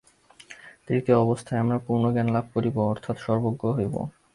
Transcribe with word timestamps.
তৃতীয় 0.87 1.17
অবস্থায় 1.17 1.61
আমরা 1.61 1.77
পূর্ণ 1.87 2.03
জ্ঞানলাভ 2.13 2.45
করিব, 2.53 2.75
অর্থাৎ 2.91 3.15
সর্বজ্ঞ 3.19 3.61
হইব। 3.77 3.95